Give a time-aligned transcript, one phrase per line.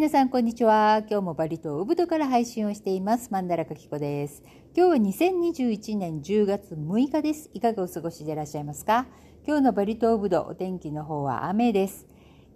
[0.00, 1.02] 皆さんこんにちは。
[1.10, 3.28] 今日もバリ島ウブドから配信をしています。
[3.30, 4.42] マンダラカキコです。
[4.74, 7.50] 今日は2021年10月6日です。
[7.52, 9.04] いかがお過ごしでいらっしゃいますか？
[9.46, 12.06] 今日のバリ島ウブド、お天気の方は雨です。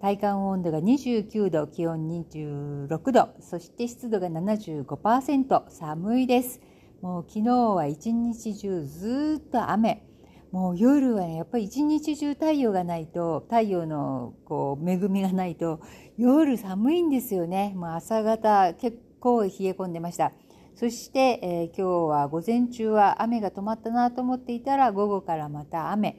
[0.01, 6.59] 体感温度が29度、気温26度、そして湿度が75%、寒いです。
[7.03, 10.03] もう昨日は一日中ずっと雨。
[10.51, 15.81] もう夜はねやっぱり一日中太陽がないと太陽のこう恵みがないと
[16.17, 17.73] 夜寒いんですよね。
[17.75, 20.31] もう朝方結構冷え込んでました。
[20.75, 26.17] そして、えー、今日は午前中は雨が止まったなと思っていたら午後からまた雨。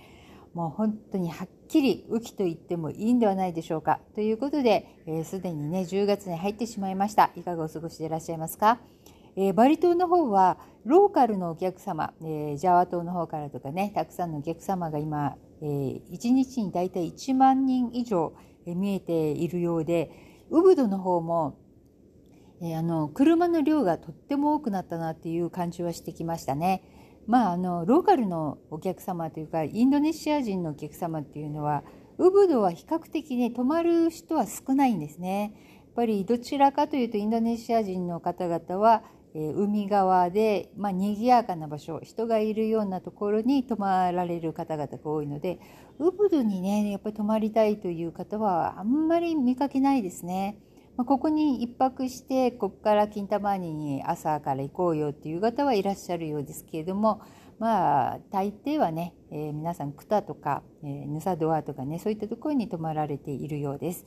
[0.55, 4.01] もう本当にはっきり雨季と言ってもいいんではないでしょうか。
[4.15, 4.89] ということで
[5.25, 7.31] すで、ー、にね10月に入ってしまいました。
[7.37, 8.81] いかがお過ごしでいらっしゃいますか？
[9.37, 18.35] えー、バリ島の方はローカルのお客様、えー、ジャワ島の方からとかねたくさんのお客様が今、えー、1日に大体1万人以上、
[18.67, 20.11] え見えているようで
[20.51, 21.59] ウブドの方も、
[22.61, 26.83] えあの車の量がとっても多くなったなっていう感じはしてきましたね。
[27.27, 31.83] まあ、あのローカルのお客様というかインドネシア人のお客様っていうのは
[32.19, 35.53] ウブドは比較的ね泊まる人は少ないんですね。
[35.77, 39.03] やっぱりどちらかというとインドネシア人の方々は
[39.39, 45.61] え海側で、まあ、賑やかな場所人がいるようなところに泊まられる方々が多いので
[45.99, 50.59] ウブドにねやっぱり泊まりたいという方はあんまり見かけないですね。
[50.97, 57.21] まあ、ここに1泊してここから金玉ーに朝から行こうよっていう方はいらっしゃるようですけれども
[57.59, 64.07] まあ大抵はね、えー、皆さんクタとか、えー、ヌサドアとかねそういったところに泊まられているようです。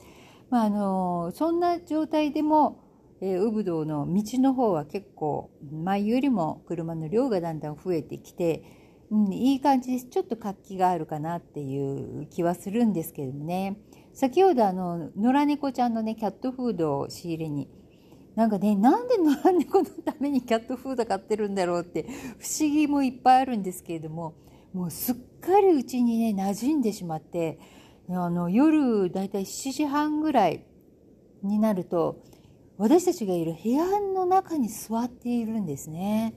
[0.50, 2.89] まあ、あのそんな状態でも
[3.22, 8.64] えー、ウブドウの道の方は結構前よりも車の量がだんだん増えてきて、
[9.12, 13.78] うん、いい感じですちょっと活気があるかなっていう気はするんですけどね。
[14.14, 17.70] 先ほどあの野良猫ちゃんのねキャットフードを仕入れに
[18.36, 22.04] なんかねなんで野良猫のためにキャットフード買ってるんだろうって
[22.38, 24.36] 不思議もいっぱいあるんですけれども
[24.74, 27.60] もうすっかりうちにね馴染んでしまって
[28.10, 30.66] あの夜だいたい7時半ぐらい
[31.44, 32.24] になると
[32.80, 36.34] 私たちがいる部屋の中に座っているんですね。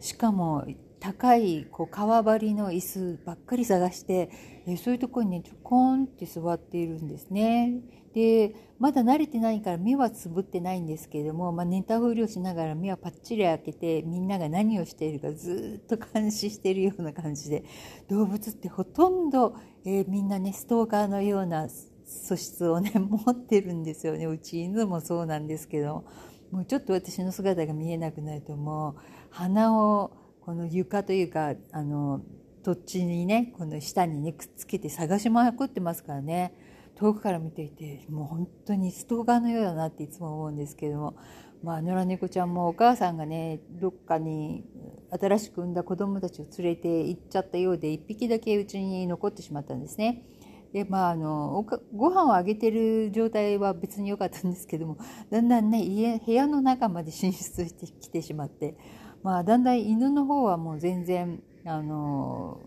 [0.00, 0.66] しかも
[0.98, 4.30] 高いこう革張りの椅子ばっかり探して
[4.82, 7.82] そういうとこにねちょこんって座っているんですね。
[8.14, 17.62] でまだ慣れてないから目はつぶってないんですけれども、まあ、寝たふりをしながら目はパッチリ開けてみんなが何をしているかずっと監視しているような感じで
[18.08, 19.54] 動物ってほとんど、
[19.84, 21.68] えー、みんなねストーカーのような
[22.06, 24.26] 素質をね持ってるんですよね。
[24.26, 26.04] うち犬もそうなんですけど。
[26.50, 28.94] もうちょっと私の姿が見えなくなるともう
[29.30, 32.22] 鼻をこの床というかあの
[32.62, 36.54] 土地にねこの下にねくっつけて探しまくってますからね。
[36.94, 41.16] 遠くから見ていてもう本当にストーカーのようだなっていつも思うんですけども。
[41.62, 44.64] まあ野良猫ちゃんもお母さんがねどっかに
[45.10, 50.22] 新しく産んだ子供たちを連れて行っちゃったようで1匹だけうちに残ってしまったんですね。
[50.76, 51.64] でまああの
[51.94, 54.98] ご飯をあげてる状態は別に良かったんですけども
[55.32, 58.76] だんだんね家部屋の中まで進出してきてしまって、
[59.22, 62.60] まあ、だんだん犬の方はもう全然あの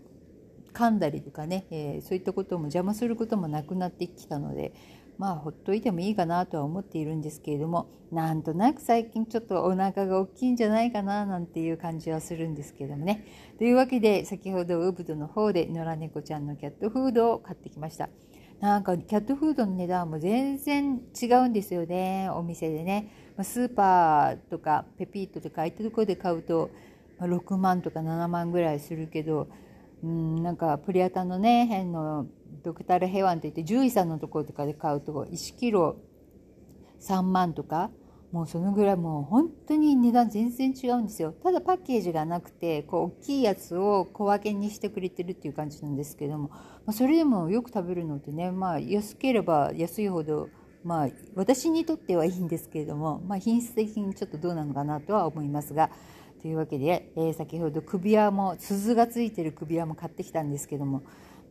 [0.72, 4.72] 噛んだりとかね、えー、そういったことも邪魔することもなくなってきたので
[5.20, 13.26] まあほっといてもいいかなとは思っているんですけれどもなんとなく最近ちょっとお腹が大きいんじゃないかななんていう感じはするんですけどもね。
[13.58, 18.08] というわけで先ほどウブドの方で野良猫ちゃんのキャットフードを買ってきました。
[18.60, 23.10] なんかキャットフードの値段も全然違うんですよねお店でね。
[23.42, 26.70] スーパーとかペピートとかああいったところで買うと
[27.20, 29.48] 6万とか7万ぐらいするけど
[30.02, 32.26] うんなんかプリアタのね変の
[32.62, 35.96] ドクタルヘワンっていって獣医さんのところとかで買うと1キロ
[37.00, 37.90] 3万とか
[38.32, 41.32] もうそのぐらいもう本当に値段全然違うんですよ。
[41.42, 46.58] ただパッケージがなくてこう大きいやつを小分けにしてくれてるっていう感じなんですけども、ま
[46.88, 50.48] あ、それでもよく食べるのってねまあ安ければ安いほど
[50.84, 55.90] まあ私にとってはいいんですけれども、まあ、品質的にちょっとどうなのかなとは思いますが
[56.40, 61.02] というわけで、えー、先ほど首輪も鈴がついてる首輪も買ってきたんですけども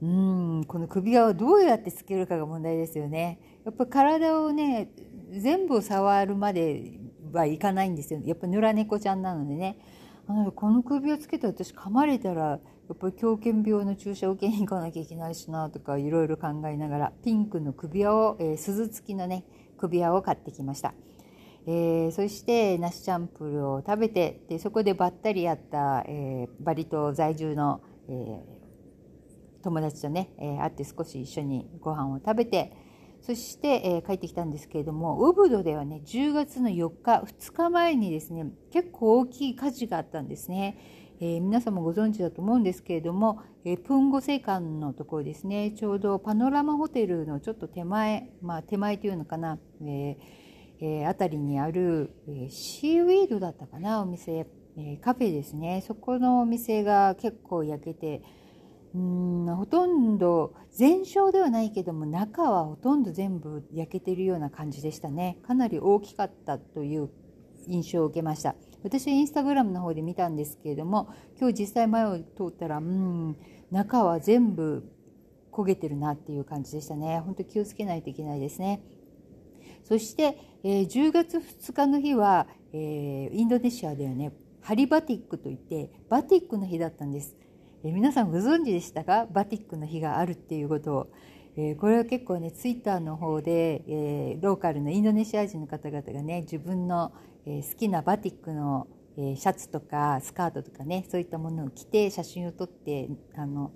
[0.01, 3.39] うんこの首輪をどうやってつけるかが問題ですよね。
[3.65, 4.89] やっぱ体をね
[5.31, 6.99] 全部触るまで
[7.31, 9.77] はいかないんですよやっぱ野良猫ちゃんなのでね。
[10.55, 12.59] この首輪つけて私噛まれたらや
[12.93, 19.43] っぱり狂犬病の注射を受けに行かなきゃいけないしなとかいろいろ考えながらピンクの首輪を、えー、鈴付きのね
[19.77, 20.93] 首輪を買ってきました。
[21.67, 32.71] えー、そして梨チャンプルを食べてでそこでばったり会った、えー、バリ島在住の、えー、友達とね、え会って少し一緒にご飯を食べて
[33.21, 40.77] そして、えー、帰ってきたんですけれどもウブドではね10月の4日2日前にですね結構大きい火事があったんですね。
[41.21, 50.48] えー、皆さんもご存知だと思うんですけれども、えー、プンゴセ館のところですねちょうどパノラマホテルのちょっと手前まあ手前というのかな、えー
[50.81, 54.47] えー、辺りにある、えー、シーウィードだったかなお店、
[54.77, 55.83] えー、カフェですね。
[55.85, 58.21] そこのお店が結構焼けて
[58.95, 65.37] うんほとんど全焼ではないけども中はほとんど全部焼けてるような感じでしたね。
[65.45, 67.09] かなり大きかったという
[67.67, 68.55] 印象を受けました。
[68.81, 73.37] 私はインスタグラムの方で見たんですけれども今日実際前を通ったらうん
[73.71, 74.89] 中は全部
[75.51, 77.19] 焦げてるなっていう感じでしたね。
[77.19, 78.81] 本当気をつけないといけないですね。
[79.89, 84.31] そして、えー、10月2日の日は、えー、インドネシアではね。
[84.61, 87.35] ハリバティックといってバティックの日だったんです。
[87.83, 89.25] え皆さんご存知でしたか？
[89.31, 91.11] バティックの日があるっていうことを、
[91.55, 97.13] えこれは結構ねツイッターの方で、えローカルのインドネシア人の方々がね自分の、
[97.45, 98.87] え好きなバティックの、
[99.17, 103.71] えシャツとかスカートとかねそういったものを着て写真を撮ってあの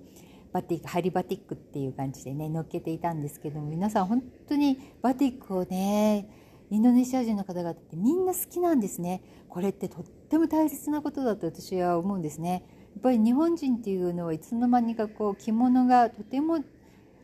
[0.54, 6.30] バティックハリバティックっていう感じでね載っけていたんですけども皆さん本当にバティックをね
[6.70, 9.22] インドネシア人の方々ってみんな好きなんですね。
[9.48, 12.64] これってとっても大切なことだと私は思うんですね。
[12.96, 16.64] やっぱり日本人っていうのはいつの間にかこう着物がとても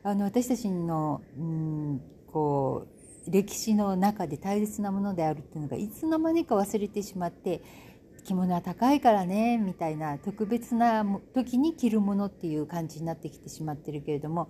[0.04, 2.88] あの私たちのうんこ
[3.28, 7.62] う歴史の中で大切なものであるっていうのがいつの間にか忘れてしまって
[8.30, 11.04] 着物は高いからねみたいな特別な
[11.34, 14.50] 時に着るものっていう感じになってきてしまってるけれども、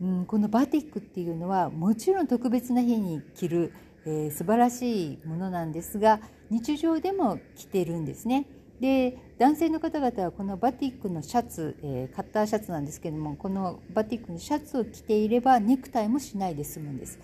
[0.00, 3.72] うん、このバティックっていうのはもちろん特別な日に着る、
[4.06, 6.20] えー、素晴らしいものなんですが
[6.50, 8.46] 日常でも着てるんですね。
[8.80, 17.20] で男性の方々はこのバティックのシャツ、えー、カッターシャツなんですけどもこのバティックのシャツを着ていればネクタイもしないで済むんです、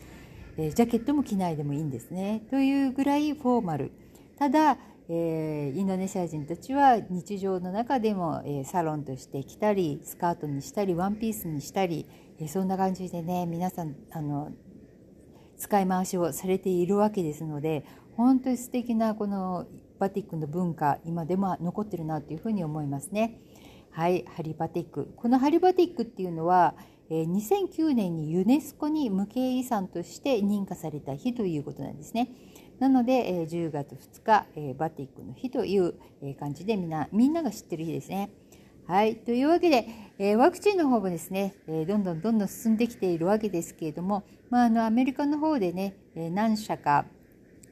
[0.56, 2.46] えー、ジャケットも着ないでもいいんですね。
[2.50, 3.90] というぐらいフォーマル。
[4.38, 4.78] ただ、
[5.10, 12.06] えー、インドネシア人たちは日常の中でも、えサロンとして着たりスカートにしたりワンピースにしたり、
[12.38, 14.52] えそんな感じでね皆さんあの
[15.56, 17.84] 使い回しをされているわけですので
[18.16, 19.66] 本当に素敵なこの
[19.98, 23.40] バティックの文化今でも残ってるなというふうに思いますね。
[23.90, 25.12] はい、ハリバティック。
[25.16, 26.74] このハリバティックっていうのは、
[27.10, 32.30] え2009年にユネスコに無形遺産として認可された日ということなんですね。
[32.78, 35.94] なので、え10月2日、えバティックの日という
[36.38, 38.30] 感じでみんなみんなが知ってる日ですね。
[38.86, 39.16] はい。
[39.16, 39.86] というわけで、
[40.18, 47.04] えワクチンの方もですね、えどんどんどんどん進んできているわけですけれども、まあ、あのアメリカの方でね、え何社か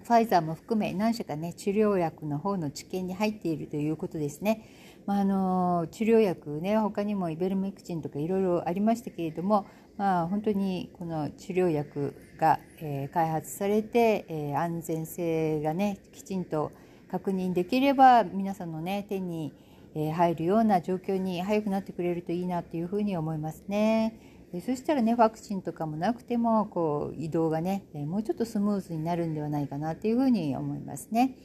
[0.07, 4.69] ファイザーも含め何社かね治療薬の方の治験に入っているということですね。
[5.05, 9.67] まあ、あの治療薬ね他にもイベルメクチンとかいろいろありましたけれども、
[9.97, 16.73] まあ、本当にこの治療薬が、えー、開発されて、えー、安全性がねきちんと
[17.11, 19.53] 確認できれば皆さんのね手に
[19.95, 24.19] 入るような状況に早くなってくれるといいなというふうに思いますね。
[24.65, 31.37] そしたらねワクチンとかもなくてもこう移動がねもうちょっとスムーズになるんではないかなというふうに思いますね。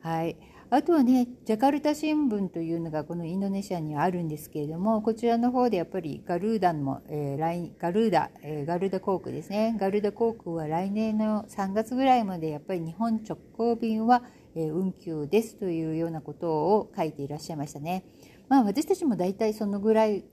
[0.00, 0.36] はい、
[0.74, 14.22] あとはねジャカルタ新聞というのがこのインドネシアにはあるんですけれどもこちらの方でやっぱりガルーダも、えー、ガルーダ、えー、ガルーダ航空ですねガルーダ航空は来年の3月ぐらいまでやっぱり日本直行便は、
[14.54, 18.06] えー、運休ですというようなことを書いていらっしゃいましたね。
[18.48, 20.24] まあ私たちも大体そのぐらい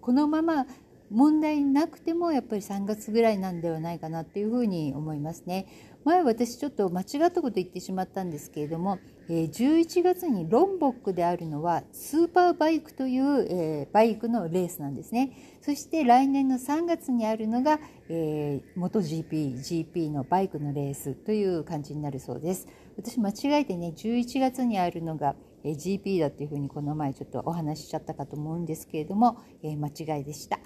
[0.00, 0.66] このまま
[1.10, 5.66] 問題なくてもやっぱり3月ぐらいなんではないかなっていうふうに思いますね。
[6.04, 8.98] 前私ちょっと間違ったこと言ってしまったんですけれども、
[9.34, 15.56] え11月にロンボックであるのはスーパーバイクという、えバイクのレースなんですね。
[15.62, 22.68] そして来年の3月にあるのが、えー、元 GP、GP のバイクのレースという感じになるそうです。
[22.98, 25.34] 私間違えてね、11月にあるのが
[25.64, 30.58] GP だっていうふうにこの前ちょっとお話ししちゃったかと思うんですけれども、えー、間違いでした。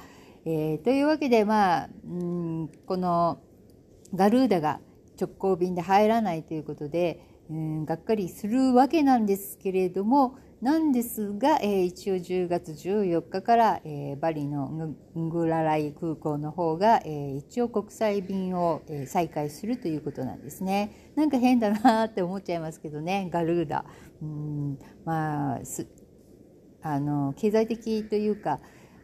[0.45, 3.39] えー、というわけでまあうんこの
[4.13, 4.81] ガルーダが
[5.21, 21.13] 直行便で入らないということでうんがっかりするわけなんですけれどもなんですが、えー、一応10月14日から、えー、バリのングラライ空港の方が、えー、一応国際便を、えー、再開するということなんですね。
[21.15, 23.85] なんか変だなって思っちゃいますけどねガルーダ。
[24.23, 25.61] うんまあ
[26.83, 28.61] あの経済的というか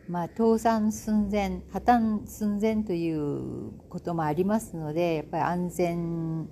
[0.08, 6.48] まあ、倒産寸前破綻寸前ということもありますのでやっぱり安全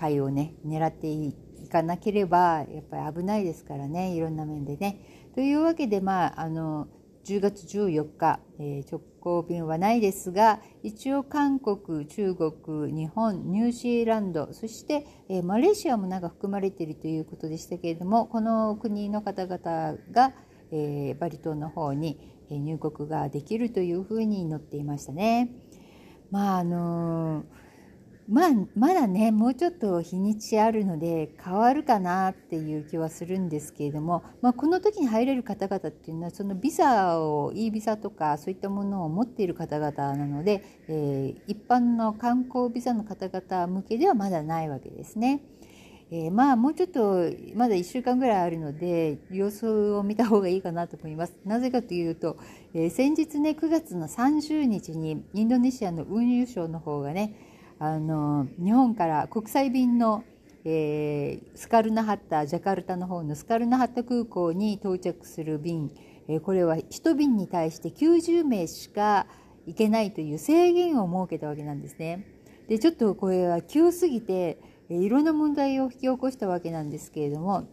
[0.00, 1.34] 牌をね狙ってい
[1.70, 5.30] かなければやっぱり危ないですからねいろんな面でね。
[5.34, 6.88] というわけでまああの
[7.24, 20.32] 10月14日、えー、直行便はないですが一応韓国中国日本ニュージーランドそして、えー、マレーシアもなんか含まれているということでしたけれどもこの国の方々が、
[20.72, 22.18] えー、バリ島の方に
[22.50, 25.52] 入国ができるというふうに載っていましたね。
[26.32, 27.69] まああのー
[28.30, 45.42] まあ、まだねもうちょっと日にちあるので変わるかなっていう気はするんですけれども、まあ、この時に入れる方々っていうのはそのビザを E ビザとかそういったものを持っている方々なので、えー、一般の観光ビザの方々向けではまだないわけですね。
[46.12, 51.36] えー、まあもうちょっとまだ1週間ぐらいあるので様子を見た方がいいかなと思います。
[51.44, 52.36] なぜかというと、
[52.74, 57.49] えー、先日ね9月の30日にインドネシアの運輸省の方がね
[57.82, 60.22] あの日本から国際便の、
[60.66, 65.90] えー、スカルナハッタジャカルタの方のスカルナハッタ空港に到着する便、
[66.28, 69.26] えー、これは1便に対して90名しか
[69.66, 72.26] 行けないという制限を設けたわけなんですね。
[72.68, 74.58] でちょっとこれは急すぎて
[74.90, 77.66] いろんな問題を引き起こしたわけなんですけれども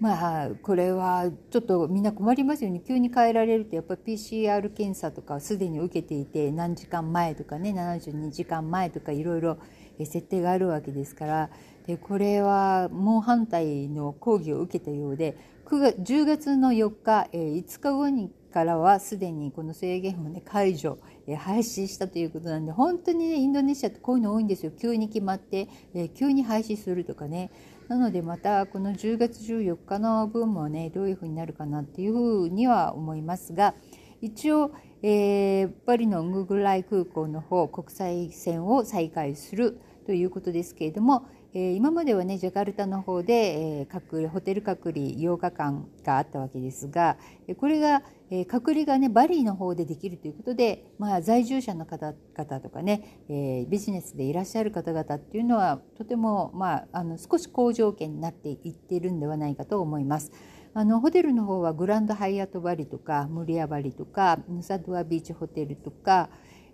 [0.00, 2.80] まあこれはちょっとみんな困りますよね。
[2.80, 9.58] 急に変えられるとやっぱり PCR 検査とかすでに受けていて何時間前とかね72時間前とかいろいろ
[9.98, 11.50] 設定があるわけですから
[11.86, 24.72] でこれは猛反対の抗議を受けたようで9月10月の4日、え5日後にからはすでにこの制限を、ね、解除、え廃止したということなんで本当に、ね、インドネシアってこういうの多いんですよ。
[24.72, 27.50] 急に決まって、え急に廃止するとかね
[27.90, 33.74] なのでまたこの10月14日の分もねどういうふうになるかなっていうふうには思いますが
[34.20, 34.70] 一応、
[35.02, 43.34] えー、パリのンググライ空港の方国際線を再開するということですけれども、えー、今まではねジャカルタの方で、
[43.80, 47.16] えー、隔離ホテル隔離8日間があったわけですが
[47.58, 60.30] これが、えー、隔離がねバリーの方でできるということで、まあ、在住者の方々とかね、えビジネスでいらっしゃる方々っていうのはとても、まあ、あの少し好条件になっていっているんではないかと思います。
[60.72, 66.30] あのホテルの方はグランドハイアットバリとかムリアバリとかヌサドゥアビーチホテルとか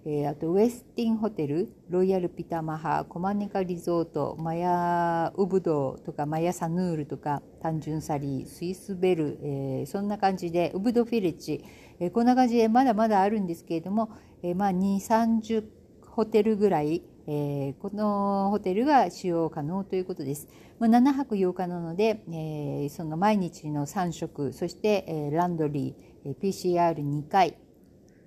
[0.08, 11.64] えー、あとウェスティンホテルロイヤルピタマハコマネカリゾートマヤウブドとかマヤサヌールとか単純サリースイスベル、えー、そんな感じでウブドフィレッジ、
[11.98, 14.12] えー、こんな感じでまだまだあるんですけれども、
[14.44, 15.64] えまあ2 3 0
[16.06, 20.48] ホテルぐらい、えこのホテルが使用可能ということです。
[20.78, 27.58] まあ、7泊8日なので、えその毎日の3食そして、えランドリー PCR2 回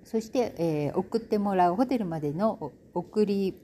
[0.04, 3.54] そして、えー、送ってもらうホテルまでの送り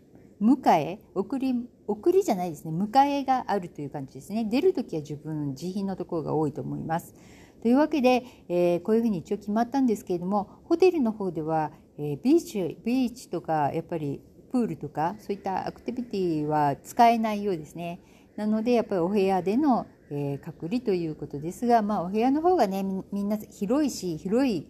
[0.41, 1.55] 迎え送り
[1.87, 2.73] 送りじゃないですね。
[2.73, 4.45] 迎えがあるという感じですね。
[4.45, 7.15] 出る時は自分自費のところが多いと思います。
[7.63, 14.21] というわけで、えー、こういうふうに一応決まったんですけれどもホテルの方では、えー、ビーチビーチとかやっぱり
[14.53, 18.01] プールとかそういったアクティビティは使えないようですね。
[18.37, 24.69] なのでやっぱりお部屋での、えー、隔離ということですが、まあ、お部屋の方がねみんな広いし広い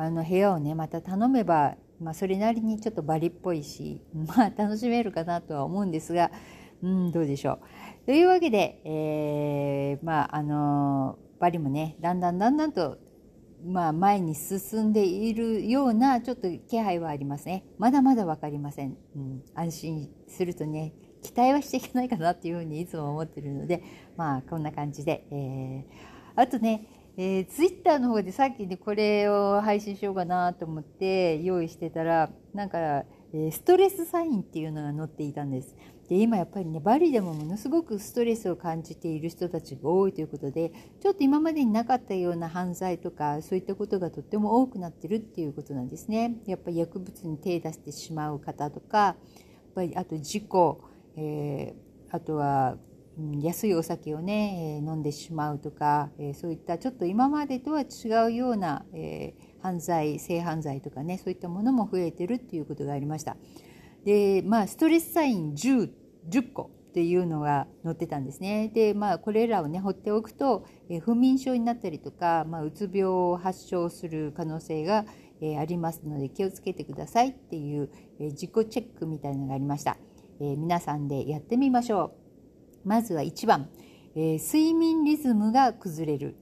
[0.00, 6.30] あの部屋をねまた頼めば、まあ、それなりにちょっとバリっぽいし、 まあ、楽しめるかなとは思うんですが、
[6.82, 8.06] うん、どうでしょう。
[8.06, 12.96] というわけで、えー、まああのバリもねだんだんだんだんと、
[13.62, 17.64] まあ、前に進んでいるようなちょっと気配はありますね。
[17.76, 18.96] まだまだ分かりません。
[19.14, 23.82] うん、安心するとね期待はしていけないかなっていうふうにいつも思ってるので
[24.16, 35.76] まあこんな感じで、えー、あとねえー、ツイッターの方でさっきねこれを配信しようかなと思って用意してたらなんか、えー、ストレスサインっていうのが載っていたんです。
[36.08, 46.34] で今やっぱりねバリでもものすごくストレスを感じている人たちが多いということでちょっと今までになかったような犯罪とかそういったことがとっても多くなってるっていうことなんですね。
[46.46, 49.16] やっぱり薬物に手出してしまう方とかやっ
[49.76, 50.82] ぱりあと事故、
[51.16, 52.76] えー、あとは
[53.40, 63.36] 安いお酒をね、え飲んでしまうとか、えそういったちょっと今までとは違うような、え犯罪性犯罪とかねそういったものも増えてるっていうことがありました。
[64.04, 65.90] でまあストレスサイン 10,
[66.28, 68.70] 10個っていうのが載ってたんですね。
[68.74, 75.04] でまあこれらをね放っておくと、え不眠症になったりとか、まあ、うつ病を発症する可能性が、
[75.42, 79.96] えありますので気をつけてくださいっていう、え自己チェックみたいなのがありました、
[80.40, 82.19] え皆さんでやってみましょう。
[82.84, 83.68] まずは1番、
[84.14, 86.36] えー、睡眠リズムが崩れる。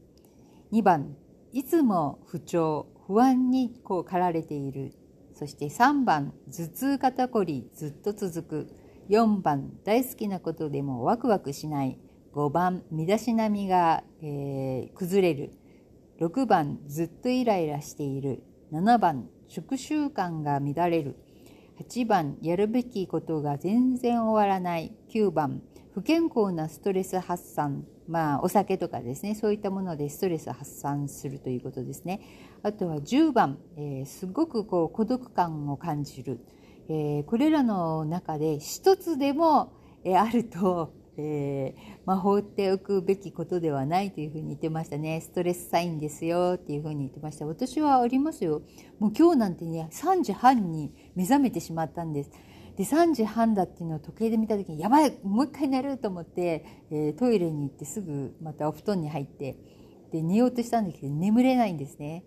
[0.73, 1.17] 2番
[1.53, 4.93] いつも不調不安にこう駆られている。
[5.35, 8.69] そして3番頭痛肩こりずっと続く。
[9.09, 11.99] 4番大好きなことでもワクワクしない。
[12.35, 15.53] 5番身だしなみが、えー、崩れる。
[16.21, 18.43] 6番ずっとイライラしている。
[18.73, 21.17] 7番食習慣が乱れる。
[21.81, 24.93] 8番やるべきことが全然終わらない。
[25.15, 25.63] 9番
[25.99, 32.21] 不健康なストレス発散まあお酒とかですねそういったものでストレス発散するということですね
[32.63, 36.39] あとは10番、えー、すごくこう孤独感を感じる、
[36.89, 39.73] えー、これらの中で一つでも、
[40.05, 45.21] えー、あるとえー、まあ、放っておくべきことではないというふうに言ってましたね。
[45.21, 47.45] ストレスサインですよっていうふうに言ってました。
[47.45, 48.63] 私はありますよ。
[49.01, 52.31] もう今日なんてね、3時半に目覚めてしまったんです。
[52.79, 59.57] で、3時半だっていうのを時計で見た時に、やばいもう一回寝ると思って、えー、トイレに行ってすぐまたお布団に入って、
[60.13, 62.25] で、寝ようとしたんだけど眠れないんですね。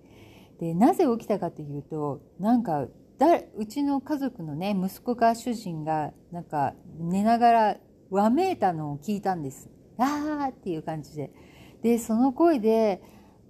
[0.59, 7.77] で、なぜ起きたかというと、なんか、だうちの家族のね、息子が主人が、なんか寝ながら
[8.09, 9.69] わめいたのを聞いたんです。
[9.97, 11.31] あーっていう感じで。
[11.81, 13.01] で、その声で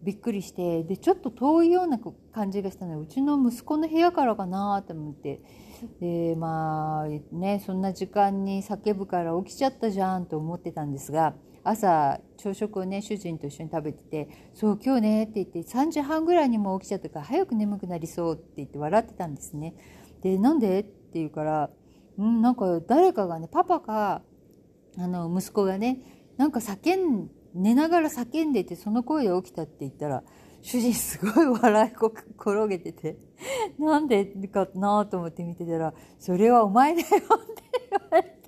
[0.03, 2.00] びっくりして、で、ちょっと遠いような
[2.31, 5.41] 感じがしたので、うちの息子の部屋からかなと思って、
[6.00, 19.76] で、まあね、そんな時間に叫ぶから起きちゃったじゃんと思ってたんですが、朝朝食をね主人と一緒に食べてて「そう今日ね」って言って3時半ぐらいにも起きちゃったから早く眠くなりそうって言って笑ってたんですね。
[20.24, 20.80] でなんで？
[20.80, 21.70] って言うから
[22.18, 24.24] 「うんなんか誰かがねパパが
[24.98, 26.00] あの息子がね
[26.38, 30.24] なんか叫ん寝ながら叫んでてその声で起きたって言ったら
[30.62, 33.18] 主人すごい笑いこ転げてて
[33.80, 37.22] なんでかなと思って見てたら「それはお前だよ」って
[37.89, 38.41] 言われて。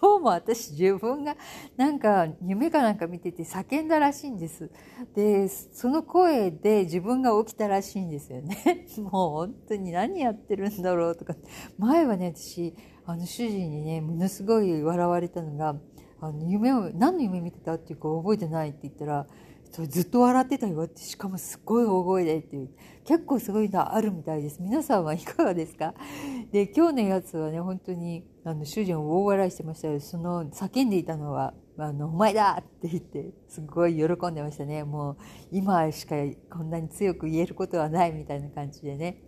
[0.00, 1.36] どうも私自分が
[1.76, 4.68] なんか夢かなんか見てて叫んだらしいんです。
[5.14, 8.88] で、その声で自分が起きたらしいんですよね。
[8.98, 11.36] もう本当に何やってるんだろうとか。
[11.78, 12.74] 前はね、私、
[13.10, 15.74] あの主人にねものすごい笑われたのが
[16.20, 19.26] あの夢を何の夢見てたっていうか覚えてないって言ったら
[19.70, 20.82] ずっと笑ってたよ。
[20.82, 22.70] ってしかもすごい大声でっていう。
[23.04, 24.60] 結構すごいのあるみたいです。
[24.60, 25.94] 皆さんはいかがですか？
[26.52, 30.00] で今日のやつはね本当にあの主人を大笑いしてましたよ。
[30.00, 34.84] その叫んでいたのはあの、お前だって言って、すごい喜んでましたね。
[34.84, 35.16] もう、
[35.50, 36.14] 今しか
[36.50, 39.22] こんなに強く言えることはないみたいな感じでね。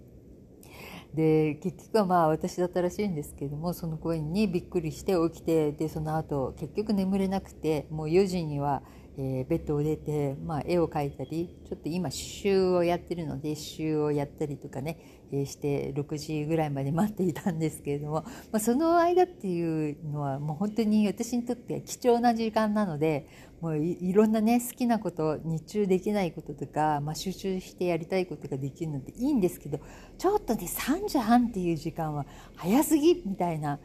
[1.14, 8.82] で結局はまあ私だったらしいんですけどもその声にびっくりして起きてでその後結局眠れなくてもう4時には、
[9.18, 23.28] えー、ベッドを出て、まあ、絵を描いたりちょっと今刺繍をやってるので刺繍をやったりとかね、えー、して6時ぐらいまで待っていたんですけれども、まあ、その間っていうのはもう本当に私にとっては貴重な時間なので
[23.60, 29.78] もういろんなね好きなこと日中できないこととか、まあ、集中してやりたいことができるのでいいんですけど
[30.18, 33.78] ちょっとね3時半っていう時間は早すぎみたいな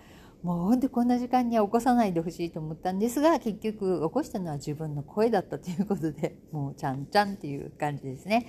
[0.43, 8.47] もうほんとこんな時間には起こさないでほしいと思ったんですが結局起こしたのは自分の声だったということで もうちゃんちゃんっていう感じですね。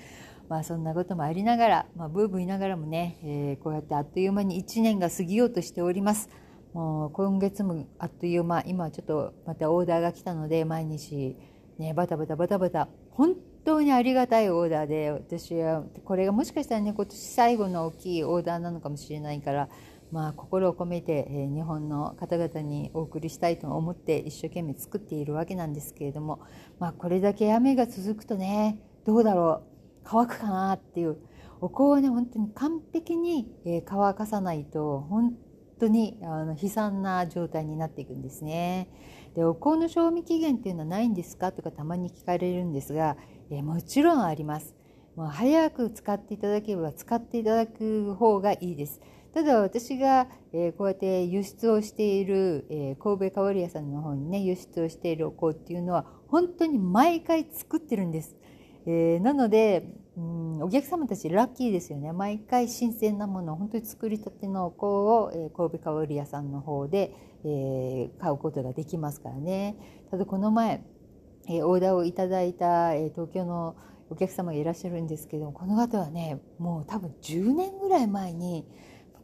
[0.48, 6.30] まあそんなこともありながら、まあ、ブーブー言いながらもね、えー、こうやってあっという間に1年が過ぎようとしております。
[6.72, 11.36] もう今月もあっという間今ちょっとまたオーダーが来たので毎日
[11.78, 19.68] ねバタバタバタバタ本当にありがたいオーダーで私はこれがもしかしたらね今年最後の大きいオーダーなのかもしれないから
[20.10, 26.40] まあ心を込めて、え日本の方々にお送りしたいと思って一生懸命作っているわけなんですけれども
[26.78, 31.18] まあこれだけ雨が続くとねどうだろう乾くかなっていう
[31.60, 33.52] お香はね本当に完璧に
[33.84, 35.34] 乾かさないと本
[35.78, 38.88] 当にあの悲惨な状態になっていくんですね。
[39.34, 41.52] でお香の賞味期限っていうのはないんですか？
[41.52, 43.16] とかたまに聞かれるんですが、
[43.50, 44.74] えもちろんあります。
[45.14, 49.00] もう早く使っていただければ使っていただく方がいいです。
[49.34, 58.36] ただ私が、えこうやって輸出をしている、え神戸香り屋さんの方にね輸出をしているお香っていうのは本当に毎回作ってるんです。
[58.86, 67.14] えー、なのでうんお客様たちラッキーですよね毎回新鮮なものを本当に作りたてのお香を、えー、神戸香織屋さんの方で、
[67.44, 69.76] えー、買うことができますからね
[70.10, 70.82] ただこの前、
[71.48, 73.76] えー、オーダーをいただいた、えー、東京の
[74.10, 78.66] お客様がいらっしゃるんですけどこの方はねもう多分10年ぐらい前に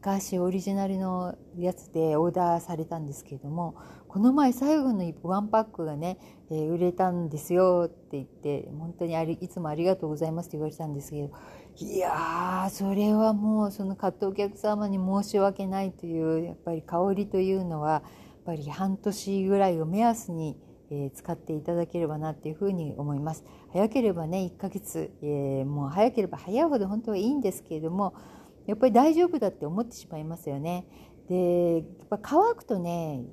[0.04, 3.74] 昔オリジナルのやつでオーダーされたんですけれども
[4.06, 6.18] この前最後のワンパックがね、
[6.50, 11.32] えー、売れたんですよって言って本当にありいつもありがとうございますって言われたんですけど
[11.78, 18.02] いやーそれはもうその買ったお客様に申し訳ないというやっぱり香りというのはやっ
[18.44, 20.58] ぱり半年ぐらいを目安に
[20.90, 23.42] え使っていただければなっていうふうに思います。
[23.72, 28.14] 早ければね1ヶ月、えー、もう早ければ早いほど本当はいいんですけれども
[28.66, 30.86] やっぱり大丈夫だって思ってしまいますよね。
[31.28, 33.24] でやっぱ乾くとね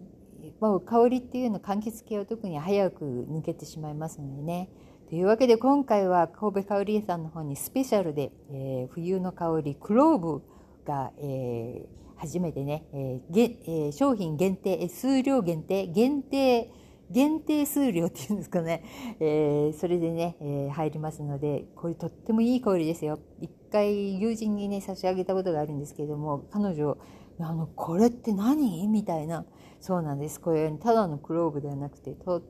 [0.60, 4.70] もう香りっていうの柑橘系は特に早く抜けてしまいますのでね
[5.10, 10.41] というわけで今回は神戸香織屋さんの方にスペシャルで、えー、冬の香りクローブ
[10.86, 16.72] が、えー、初めてね、えーえー、商品限定数量限定限定
[17.12, 18.84] 限定数量っていうんですかね、
[19.19, 23.19] えー、それでね、えー、入りますのでこれとってもいい香りですよ。
[23.39, 26.97] 一回友人にね差し上げたことがあるんですけれども彼女
[27.39, 28.88] あのこれって何？
[28.88, 29.45] みたいな。
[29.80, 30.39] そうなんです。
[30.39, 32.41] これただのクローブではなくてとっ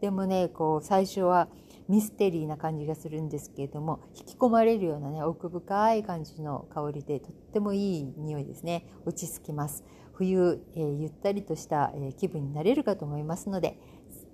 [0.00, 1.48] てもねこう最初は
[1.88, 8.86] ミステリーな感じがするんですけれども引き込まれるようなね奥深い感じの香りでとってもいい匂いですね。
[9.06, 9.84] 落ち着きます。
[10.12, 13.80] 冬、えー、ゆったりとした、えー、気分になれるかと思いますので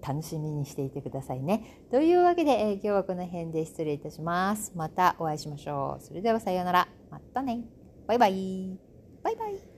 [0.07, 1.87] 楽しみにしていてくださいね。
[1.91, 4.73] というわけで、えー、今日はこの辺で失礼いたします。
[4.75, 6.03] またお会いしましょう。
[6.03, 6.89] それではさようなら。
[7.11, 7.65] またね。
[8.07, 8.79] バイバイ。
[9.23, 9.76] バイバイ。